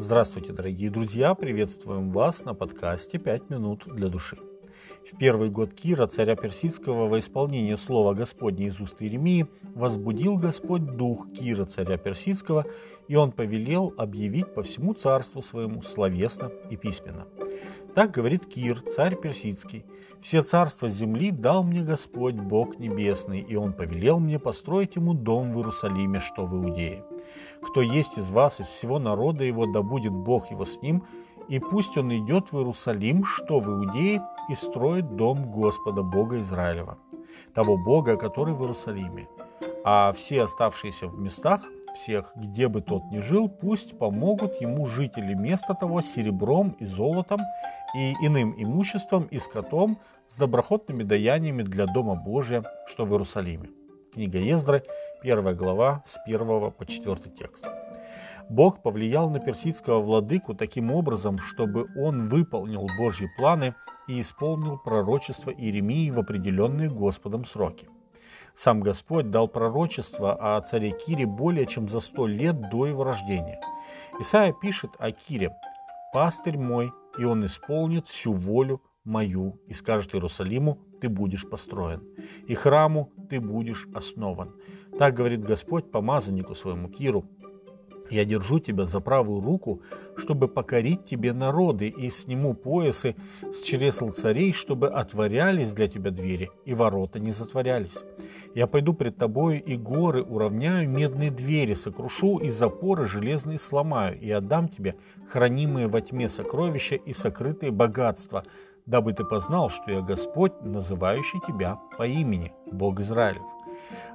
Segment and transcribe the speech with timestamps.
[0.00, 1.34] Здравствуйте, дорогие друзья!
[1.34, 4.38] Приветствуем вас на подкасте «Пять минут для души».
[5.04, 10.96] В первый год Кира, царя Персидского, во исполнение слова Господня из уст Иеремии, возбудил Господь
[10.96, 12.64] дух Кира, царя Персидского,
[13.08, 17.26] и он повелел объявить по всему царству своему словесно и письменно.
[17.94, 19.84] Так говорит Кир, царь Персидский,
[20.22, 25.52] «Все царства земли дал мне Господь, Бог Небесный, и Он повелел мне построить Ему дом
[25.52, 27.04] в Иерусалиме, что в Иудее.
[27.62, 31.04] Кто есть из вас, из всего народа его, да будет Бог его с ним,
[31.48, 36.98] и пусть он идет в Иерусалим, что в Иудее, и строит дом Господа, Бога Израилева,
[37.54, 39.28] того Бога, который в Иерусалиме.
[39.84, 41.62] А все оставшиеся в местах,
[41.94, 47.40] всех, где бы тот ни жил, пусть помогут ему жители места того серебром и золотом,
[47.94, 53.70] и иным имуществом и скотом с доброходными даяниями для Дома Божия, что в Иерусалиме.
[54.12, 54.82] Книга Ездры,
[55.22, 57.64] 1 глава, с 1 по 4 текст.
[58.48, 63.76] Бог повлиял на персидского владыку таким образом, чтобы он выполнил Божьи планы
[64.08, 67.88] и исполнил пророчество Иеремии в определенные Господом сроки.
[68.56, 73.60] Сам Господь дал пророчество о царе Кире более чем за сто лет до его рождения.
[74.18, 75.54] Исаия пишет о Кире
[76.12, 82.02] «Пастырь мой, и он исполнит всю волю мою, и скажет Иерусалиму, ты будешь построен,
[82.46, 84.54] и храму ты будешь основан.
[84.98, 87.26] Так говорит Господь помазаннику своему Киру,
[88.10, 89.82] я держу тебя за правую руку,
[90.16, 93.14] чтобы покорить тебе народы, и сниму поясы
[93.52, 97.98] с чресл царей, чтобы отворялись для тебя двери, и ворота не затворялись.
[98.54, 104.28] Я пойду пред тобою, и горы уравняю, медные двери сокрушу, и запоры железные сломаю, и
[104.30, 104.96] отдам тебе
[105.28, 108.44] хранимые во тьме сокровища и сокрытые богатства,
[108.86, 113.42] дабы ты познал, что я Господь, называющий тебя по имени, Бог Израилев.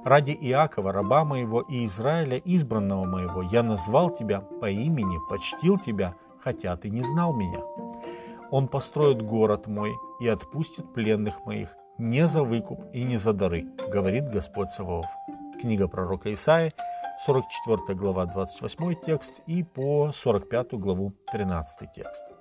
[0.04, 6.14] Ради Иакова, раба моего, и Израиля, избранного моего, я назвал тебя по имени, почтил тебя,
[6.40, 7.60] хотя ты не знал меня.
[8.50, 13.66] Он построит город мой и отпустит пленных моих, не за выкуп и не за дары,
[13.90, 15.06] говорит Господь Саваоф.
[15.60, 16.72] Книга пророка Исаи,
[17.24, 22.35] 44 глава, 28 текст и по 45 главу, 13 текст.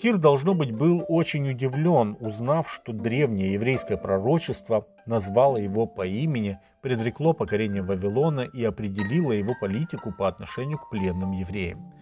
[0.00, 6.58] Кир, должно быть, был очень удивлен, узнав, что древнее еврейское пророчество назвало его по имени,
[6.82, 11.92] предрекло покорение Вавилона и определило его политику по отношению к пленным евреям.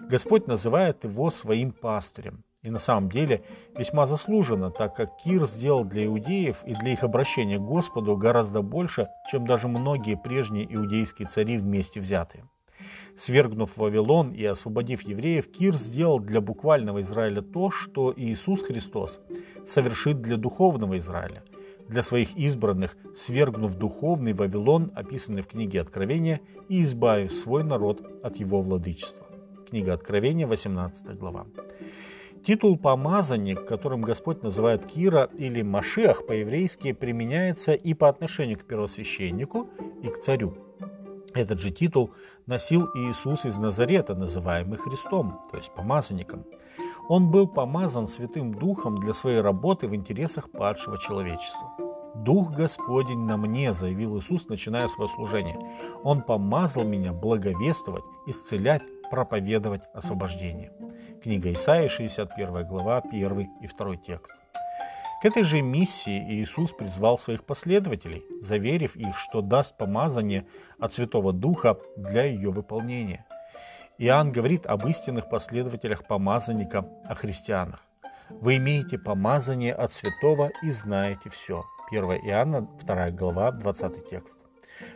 [0.00, 2.44] Господь называет его своим пастырем.
[2.62, 3.44] И на самом деле
[3.76, 8.62] весьма заслуженно, так как Кир сделал для иудеев и для их обращения к Господу гораздо
[8.62, 12.44] больше, чем даже многие прежние иудейские цари вместе взятые.
[13.18, 19.18] Свергнув Вавилон и освободив евреев, Кир сделал для буквального Израиля то, что Иисус Христос
[19.66, 21.42] совершит для духовного Израиля,
[21.88, 28.36] для своих избранных, свергнув духовный Вавилон, описанный в книге Откровения, и избавив свой народ от
[28.36, 29.26] его владычества.
[29.68, 31.46] Книга Откровения, 18 глава.
[32.46, 39.68] Титул «помазанник», которым Господь называет Кира или Машиах по-еврейски, применяется и по отношению к первосвященнику,
[40.04, 40.56] и к царю–
[41.38, 42.12] этот же титул
[42.46, 46.44] носил Иисус из Назарета, называемый Христом, то есть помазанником.
[47.08, 51.74] Он был помазан Святым Духом для своей работы в интересах падшего человечества.
[52.16, 55.58] «Дух Господень на мне»,– заявил Иисус, начиная свое служение.
[56.02, 60.72] «Он помазал меня благовествовать, исцелять, проповедовать освобождение».
[61.22, 64.34] Книга Исаии, 61 глава, 1 и 2 текст.
[65.20, 70.46] К этой же миссии Иисус призвал своих последователей, заверив их, что даст помазание
[70.78, 73.26] от Святого Духа для ее выполнения.
[73.98, 77.82] Иоанн говорит об истинных последователях помазанника, о христианах.
[78.30, 81.64] «Вы имеете помазание от святого и знаете все».
[81.90, 84.38] 1 Иоанна, 2 глава, 20 текст.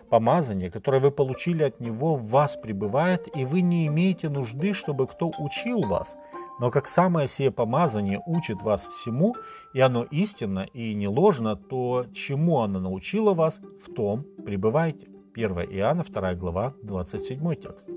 [0.09, 5.09] Помазание, которое вы получили от Него, в вас пребывает, и вы не имеете нужды, чтобы
[5.09, 6.15] кто учил вас–
[6.62, 9.34] но как самое сие помазание учит вас всему,
[9.75, 15.09] и оно истинно и не ложно, то чему оно научило вас, в том пребывайте.
[15.34, 17.89] 1 Иоанна, 2 глава, 27 текст.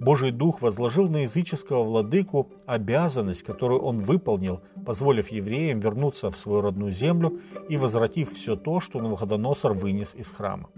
[0.00, 6.62] Божий Дух возложил на языческого владыку обязанность, которую он выполнил, позволив евреям вернуться в свою
[6.62, 7.38] родную землю
[7.68, 10.70] и возвратив все то, что Навуходоносор вынес из храма.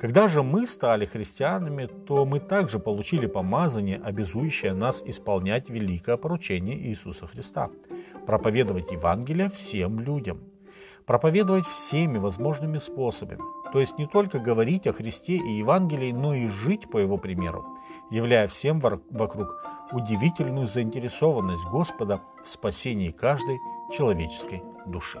[0.00, 6.76] Когда же мы стали христианами, то мы также получили помазание, обязующее нас исполнять великое поручение
[6.78, 7.70] Иисуса Христа–
[8.26, 10.40] проповедовать Евангелие всем людям–
[11.06, 13.40] проповедовать всеми возможными способами,
[13.72, 17.66] то есть не только говорить о Христе и Евангелии, но и жить по Его примеру,
[18.10, 19.54] являя всем вокруг
[19.92, 23.58] удивительную заинтересованность Господа в спасении каждой
[23.96, 25.20] человеческой души.